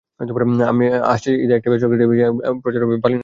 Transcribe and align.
আসছে 1.11 1.29
ঈদে 1.43 1.53
একটি 1.57 1.69
বেসরকারি 1.71 1.99
টিভি 2.01 2.15
চ্যানেলে 2.19 2.33
প্রচার 2.63 2.81
হবে 2.81 2.93
আমি 2.93 3.01
বালি 3.03 3.15
নাটকটি। 3.15 3.19